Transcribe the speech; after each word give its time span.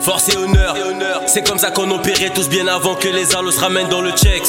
force 0.00 0.28
et 0.28 0.36
honneur. 0.36 0.74
C'est 1.26 1.42
comme 1.42 1.58
ça 1.58 1.70
qu'on 1.70 1.90
opérait 1.90 2.30
tous 2.30 2.48
bien 2.48 2.66
avant 2.66 2.94
que 2.94 3.08
les 3.08 3.34
arlos 3.34 3.50
se 3.50 3.60
ramènent 3.60 3.88
dans 3.88 4.00
le 4.00 4.12
checks. 4.12 4.46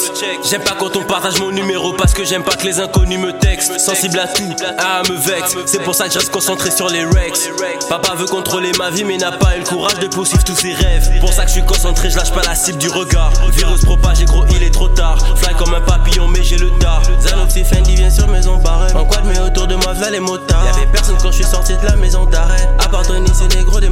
J'aime 0.49 0.61
pas 0.61 0.75
quand 0.77 0.95
on 0.95 1.03
partage 1.03 1.39
mon 1.39 1.51
numéro 1.51 1.93
parce 1.93 2.13
que 2.13 2.23
j'aime 2.23 2.43
pas 2.43 2.55
que 2.55 2.65
les 2.65 2.79
inconnus 2.79 3.19
me 3.19 3.31
textent. 3.33 3.79
Sensible 3.79 4.19
à 4.19 4.27
tout, 4.27 4.55
ah 4.77 5.01
me 5.09 5.15
vexe. 5.15 5.55
C'est 5.65 5.83
pour 5.83 5.95
ça 5.95 6.07
que 6.07 6.13
je 6.13 6.19
reste 6.19 6.31
concentré 6.31 6.71
sur 6.71 6.89
les 6.89 7.03
rex. 7.03 7.49
Papa 7.89 8.15
veut 8.15 8.25
contrôler 8.25 8.71
ma 8.77 8.89
vie 8.89 9.03
mais 9.03 9.17
n'a 9.17 9.31
pas 9.31 9.55
eu 9.55 9.59
le 9.59 9.65
courage 9.65 9.99
de 9.99 10.07
poursuivre 10.07 10.43
tous 10.43 10.55
ses 10.55 10.73
rêves. 10.73 11.19
Pour 11.19 11.33
ça 11.33 11.43
que 11.43 11.49
je 11.49 11.53
suis 11.53 11.65
concentré, 11.65 12.09
je 12.09 12.17
lâche 12.17 12.31
pas 12.31 12.43
la 12.45 12.55
cible 12.55 12.77
du 12.77 12.89
regard. 12.89 13.31
Virus 13.51 13.85
propage 13.85 14.21
et 14.21 14.25
gros, 14.25 14.45
il 14.51 14.63
est 14.63 14.73
trop 14.73 14.89
tard. 14.89 15.17
Fly 15.37 15.55
comme 15.55 15.73
un 15.73 15.81
papillon 15.81 16.27
mais 16.27 16.43
j'ai 16.43 16.57
le 16.57 16.69
tard. 16.79 17.01
Zanoxy 17.21 17.63
Fendi 17.63 17.95
vient 17.95 18.09
sur 18.09 18.27
maison 18.27 18.57
barrée. 18.57 18.93
En 18.93 19.05
quad 19.05 19.25
mais 19.25 19.39
autour 19.39 19.67
de 19.67 19.75
moi 19.75 19.93
v'là 19.93 20.09
les 20.09 20.19
motards. 20.19 20.65
Y'avait 20.65 20.87
personne 20.91 21.17
quand 21.21 21.31
je 21.31 21.37
suis 21.37 21.43
sorti 21.43 21.73
de 21.75 21.85
la 21.85 21.95
maison 21.95 22.25
d'arrêt. 22.25 22.69
À 22.79 22.89
part 22.89 23.03
c'est 23.33 23.47
des 23.47 23.63
gros 23.63 23.79
des 23.79 23.89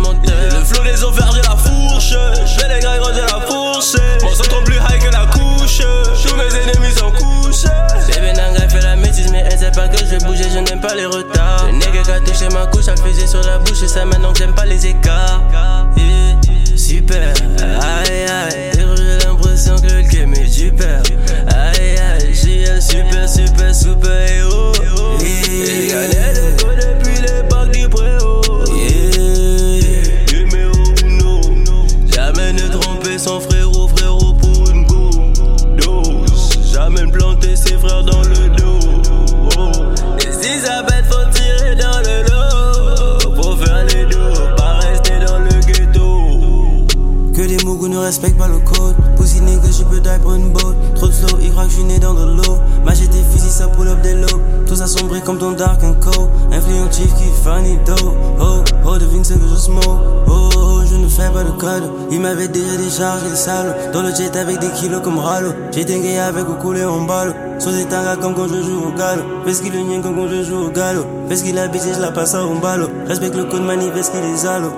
pas 9.75 9.87
que 9.89 9.97
je 9.97 10.25
bouger, 10.25 10.45
je 10.49 10.59
n'aime 10.59 10.79
pas 10.79 10.95
les 10.95 11.05
retards. 11.05 11.67
Le 11.67 11.73
nègre 11.73 12.09
a 12.09 12.19
touché 12.19 12.47
ma 12.53 12.65
couche, 12.67 12.87
a 12.87 12.95
faisait 12.95 13.27
sur 13.27 13.41
la 13.41 13.57
bouche, 13.59 13.83
et 13.83 13.87
ça 13.87 14.05
maintenant 14.05 14.31
que 14.31 14.39
j'aime 14.39 14.55
pas 14.55 14.65
les 14.65 14.87
écarts. 14.87 15.41
Yeah. 15.97 16.77
Super, 16.77 17.33
aïe 17.81 18.25
aïe, 18.27 18.74
respectent 48.05 48.37
pas 48.37 48.47
le 48.47 48.59
code. 48.59 48.95
Pussy 49.17 49.41
nigga, 49.41 49.69
je 49.71 49.83
peux 49.83 50.01
pour 50.21 50.33
une 50.33 50.51
boat. 50.51 50.75
Trop 50.95 51.07
de 51.07 51.11
slow, 51.11 51.39
ils 51.41 51.51
croient 51.51 51.65
que 51.65 51.71
je 51.71 51.75
suis 51.75 51.83
né 51.83 51.99
dans 51.99 52.13
de 52.13 52.25
l'eau. 52.25 52.57
Machette 52.85 53.09
tes 53.09 53.23
fusils, 53.31 53.51
ça 53.51 53.67
pull 53.67 53.87
up 53.87 54.01
des 54.01 54.13
lots. 54.13 54.41
Tout 54.67 54.75
ça 54.75 54.87
sombre 54.87 55.19
comme 55.23 55.37
ton 55.37 55.51
dark 55.51 55.83
and 55.83 55.95
co. 55.99 56.29
Influent 56.51 56.91
chief 56.91 57.13
qui 57.15 57.25
funny 57.43 57.77
dough. 57.85 58.13
Oh, 58.39 58.63
oh, 58.85 58.97
devine 58.97 59.23
ce 59.23 59.33
que 59.33 59.47
je 59.49 59.55
smoke. 59.55 59.99
Oh, 60.27 60.49
oh, 60.55 60.81
je 60.89 60.95
ne 60.95 61.07
fais 61.07 61.29
pas 61.31 61.43
de 61.43 61.51
code. 61.51 61.91
Il 62.11 62.21
m'avait 62.21 62.47
déjà 62.47 62.77
déchargé 62.77 63.29
le 63.29 63.35
salauds. 63.35 63.73
Dans 63.91 64.03
le 64.03 64.13
jet 64.13 64.35
avec 64.37 64.59
des 64.59 64.69
kilos 64.69 65.01
comme 65.03 65.17
Ralo. 65.17 65.49
J'étais 65.71 65.99
gay 65.99 66.19
avec 66.19 66.47
au 66.47 66.55
coulé 66.55 66.85
en 66.85 67.01
balle. 67.01 67.33
Sur 67.59 67.71
des 67.71 67.85
tangas 67.85 68.17
comme 68.17 68.35
quand 68.35 68.47
je 68.47 68.61
joue 68.61 68.83
au 68.87 68.97
galop. 68.97 69.23
Fais 69.45 69.53
ce 69.53 69.61
qu'il 69.61 69.73
nien 69.73 70.01
comme 70.01 70.15
quand 70.15 70.27
je 70.27 70.43
joue 70.43 70.67
au 70.67 70.69
galop. 70.69 71.05
Fais 71.27 71.37
ce 71.37 71.43
qu'il 71.43 71.57
a 71.57 71.67
baisé, 71.67 71.91
je 71.95 72.01
la 72.01 72.11
passe 72.11 72.35
en 72.35 72.55
ballot. 72.55 72.89
Respecte 73.07 73.35
le 73.35 73.45
code 73.45 73.63
manifeste 73.63 74.11
qu'il 74.11 74.23
est 74.23 74.37
zalo. 74.37 74.69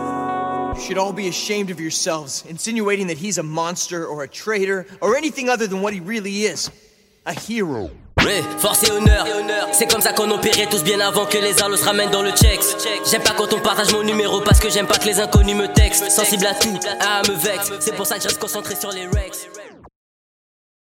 You 0.78 0.84
should 0.84 1.00
all 1.00 1.12
be 1.12 1.28
ashamed 1.28 1.72
of 1.72 1.80
yourselves, 1.80 2.44
insinuating 2.48 3.08
that 3.08 3.18
he's 3.18 3.40
a 3.40 3.44
monster 3.44 4.06
or 4.06 4.22
a 4.22 4.28
traitor 4.28 4.86
or 5.02 5.18
anything 5.18 5.50
other 5.50 5.66
than 5.66 5.82
what 5.82 5.92
he 5.92 6.00
really 6.00 6.44
is 6.44 6.70
a 7.26 7.34
hero. 7.34 7.90
Ouais, 8.20 8.44
force 8.60 8.84
et 8.84 8.92
honneur. 8.92 9.26
C'est 9.74 9.88
comme 9.88 10.02
ça 10.02 10.14
qu'on 10.14 10.30
opérait 10.30 10.68
tous 10.70 10.84
bien 10.84 11.00
avant 11.00 11.26
que 11.26 11.40
les 11.40 11.60
arlos 11.64 11.78
se 11.78 11.84
ramènent 11.84 12.12
dans 12.12 12.22
le 12.22 12.32
checks. 12.32 12.64
J'aime 13.10 13.24
pas 13.24 13.34
quand 13.36 13.52
on 13.54 13.60
partage 13.60 13.92
mon 13.92 14.04
numéro 14.04 14.42
parce 14.42 14.60
que 14.60 14.70
j'aime 14.70 14.86
pas 14.86 15.00
que 15.00 15.06
les 15.06 15.20
inconnus 15.20 15.56
me 15.56 15.68
textent. 15.68 16.12
Sensible 16.12 16.46
à 16.46 16.54
tout, 16.54 16.78
ah 17.02 17.24
me 17.28 17.34
vexe. 17.34 17.72
C'est 17.80 17.96
pour 17.96 18.06
ça 18.06 18.18
que 18.18 18.24
je 18.24 18.28
reste 18.28 18.40
concentré 18.40 18.76
sur 18.76 18.92
les 18.92 19.08
rex. 19.08 19.48